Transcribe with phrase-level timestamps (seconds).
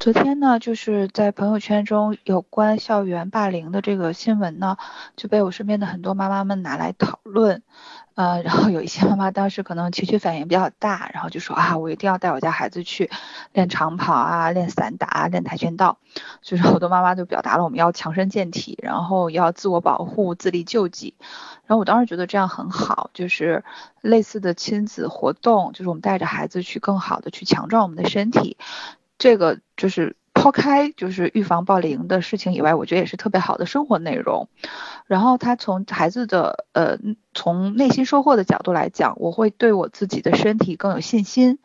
[0.00, 4.78] 昨天呢，就是在朋友圈中有关校园霸凌的这个新闻呢，
[5.14, 7.62] 就被我身边的很多妈妈们拿来讨论。
[8.14, 13.10] 呃，然后有一些妈妈当时可能情绪反应比较大，然后就说啊，我一定要带我家孩子去
[13.52, 15.98] 练长跑啊，练散打，练跆拳道。
[16.40, 21.14] 就是好多妈妈就表达了我们要强身健体，然后要自我保护、自力救济。
[21.66, 23.64] 然后我当时觉得这样很好，就是
[24.00, 28.56] 类似的亲子活动，就是我们带着孩子去更好的去强壮我们的身体。
[29.20, 34.48] 这个就是抛开就是预防暴凌的事情以外，我觉得也是特别好的生活内容。
[35.06, 36.96] 然后他从孩子的呃
[37.34, 41.58] 从内心收获的角度来讲，我会对我自己的身体更有信心。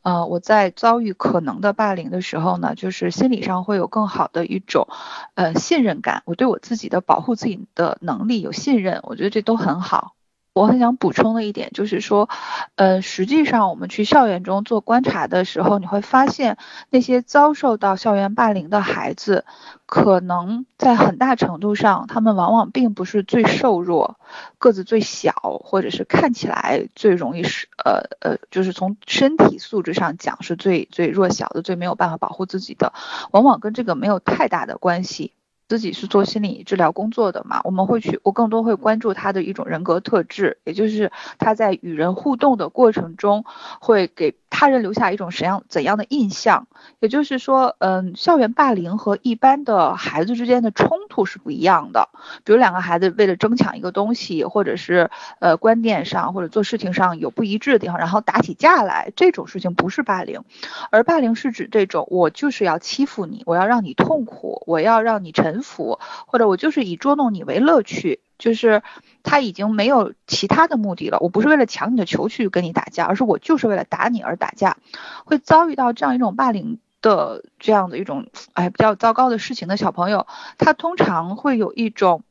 [0.00, 4.88] 呃，我在遭遇可能的霸凌的时候呢，就是心理上会有更好的一种
[5.34, 6.22] 呃信任感。
[6.24, 10.14] 我对我自己的保护自己的能力有信任，我觉得这都很好。
[10.54, 12.28] 我很想补充的一点就是说，
[12.76, 16.58] 呃，实际上我们去校园中做观察的时候，你会发现
[16.90, 19.46] 那些遭受到校园霸凌的孩子，
[19.86, 24.18] 可能在很大程度上，他们往往并不是最瘦弱、
[24.58, 25.32] 个子最小，
[25.64, 32.92] 或者是看起来最容易是呃呃，就是从身体素质上讲是最最弱小的、最没有办法保护自己的，
[33.30, 35.32] 往往跟这个没有太大的关系。
[35.72, 43.46] 自己是做心理治疗工作的嘛，我们会去，我更多会关注他的一种人格特质，也就是他在与人互动的过程中
[43.80, 46.66] 会给他人留下一种怎样怎样的印象。
[47.00, 52.10] 也就是说，嗯，校园霸凌和一般的孩子之间的冲突是不一样的。
[52.44, 60.42] 比如两个孩子为了争抢一个东西，或者是呃观点上或者做事情上有不一致的地方，然后打起架来，这种事情不是霸凌，
[60.90, 65.62] 而霸凌是指这种我就是要欺负你，我要让你痛苦，我要让你臣。
[65.62, 68.82] 服，或者我就是以捉弄你为乐趣，就是
[69.22, 71.18] 他已经没有其他的目的了。
[71.20, 74.78] 我不是为了抢你的球去跟你打架，而是我就是为了打你而打架。
[75.24, 80.26] 会遭遇到这样一种霸凌的这样的一种哎比较糟糕的事情的小朋友，
[80.58, 82.24] 他通常会有一种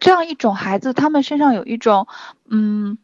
[0.00, 2.08] 这样一种孩子，他们身上有一种
[2.48, 2.96] 嗯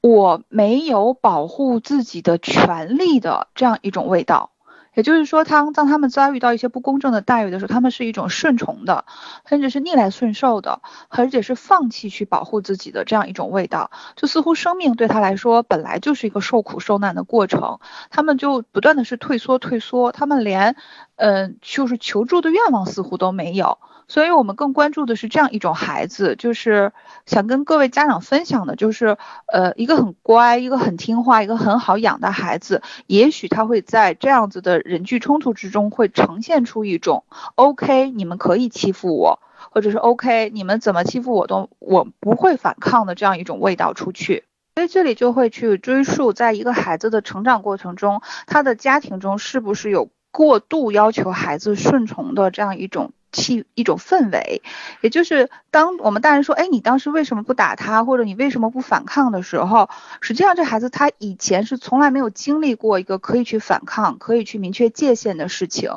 [0.00, 4.51] 我没有保护自己的权利的这样一种味道。
[4.94, 9.04] 也就是说，当当他们遭遇到一些不公正的待遇的时候，他们是一种顺从的，
[9.46, 13.90] 甚至是逆来顺受的，而且是放弃去保护自己的这样一种味道。
[14.16, 20.76] 就似乎生命对他来说本来就是一个受苦受难的过程，他们就不断的是退缩退缩，他们连，
[21.16, 23.78] 嗯，就是求助的愿望似乎都没有。
[24.08, 26.92] 所以我们更关注的是这样一种孩子，就是
[27.24, 29.16] 想跟各位家长分享的，就是
[29.50, 44.44] 呃，一个很乖、一个很听话、一个很好养的孩子，也许他会在这样子的人际冲突之中，会呈现出一种 OK，你们可以欺负我，或者是 OK，你们怎么欺负我都我不会反抗的这样一种味道出去。
[44.74, 53.12] 所以这里就会去追溯，在一个孩子的成长过程中，他的家庭中是不是有过度要求孩子顺从的这样一种。
[53.32, 54.62] 气一种氛围，
[55.00, 59.88] 也就是当我们大人说，哎，你当时为什么不打他，或者你为什么不反抗的时候，
[60.20, 65.90] 实际上这孩子他以前是从来没有经历过一个可以去反抗、可以去明确界限的事情。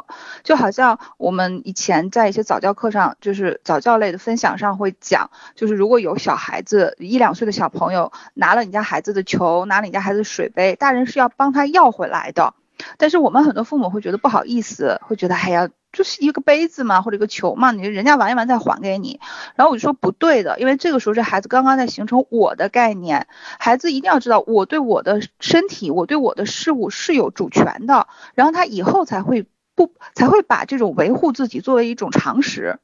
[0.43, 12.53] 就好像我们以前在一些早教课上，就是早教类的分享上会讲，就是如果有小孩子一两岁的小朋友拿了你家孩子的球，拿了你家孩子水杯，大人是要帮他要回来的。
[12.97, 15.69] 但是我们很多父母会觉得不好意思，会觉得哎呀。
[15.95, 19.19] 就是一个杯子嘛，或者一个球嘛，你人家玩一玩再还给你。
[19.55, 32.79] 然后我就说不对的，因为这个时候这孩子刚刚在形成我的概念，孩子一定要知道我对我的身体，我对我的事物是有主权的，然后他以后才会不才会把这种维护自己作为一种常识。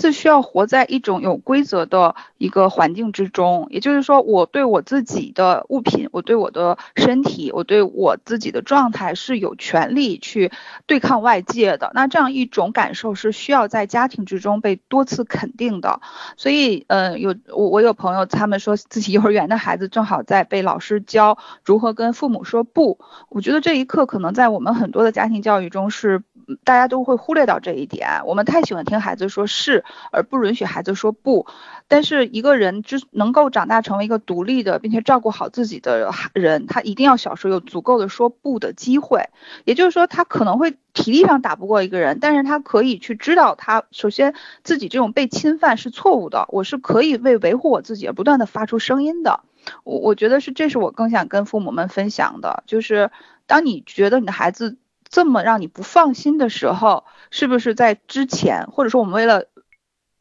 [0.00, 10.50] 是需要活在一种有规则的一个环境之中，也就是说，我对我自己的物品，我对我的身体，我对我自己的状态是有权利去
[10.86, 11.90] 对抗外界的。
[11.94, 16.00] 那这样一种感受是需要在家庭之中被多次肯定的。
[16.36, 22.98] 所以，嗯，有我我有朋友，他们说自己幼儿园的孩子正好在被老师教如何跟父母说不。
[23.28, 26.22] 我觉得这一刻可能在我们很多的家庭教育中是。
[26.64, 31.46] 大家都会忽略到这一点，我们太喜欢听孩子说是，而不允许孩子说不。
[31.88, 39.28] 但是一个人之能够长大成为一个独立的，并且照顾好自己的人，他一定要小时候有足够的说不的机会。
[39.64, 49.40] 也就是说，他可能会体力上打不过一个人，但是他可以去知道，他首先自己这种被侵犯是错误的，我是可以为维护我自己而不断的发出声音的。
[49.84, 53.10] 我我觉得是，这是我更想跟父母们分享的，就是
[53.46, 54.76] 当你觉得你的孩子。
[55.10, 59.46] 这么让你不放心的时候，是不是在之前，或者说我们为了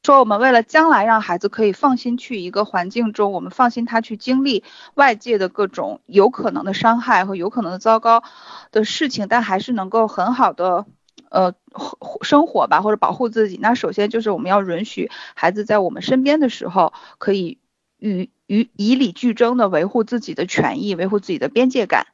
[0.03, 4.63] 说我们为了将来让孩子可以放心去一个环境中，我们放心他去经历
[4.93, 8.23] 外界的各种有可能的伤害和有可能的糟糕
[8.71, 10.85] 的事情，但还是能够很好的
[11.29, 11.53] 呃
[12.21, 13.59] 生活吧，或者保护自己。
[13.61, 17.57] 那首先就是我们要允许孩子在我们身边的时候，可以
[17.97, 22.07] 与与以理俱争的维护自己的权益，维护自己的边界感。